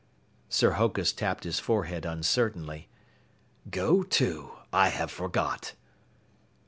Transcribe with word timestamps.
Sir 0.49 0.71
Hokus 0.71 1.13
tapped 1.13 1.43
his 1.43 1.59
forehead 1.59 2.07
uncertainly. 2.07 2.89
"Go 3.69 4.01
to, 4.01 4.49
I 4.73 4.89
have 4.89 5.11
forgot." 5.11 5.73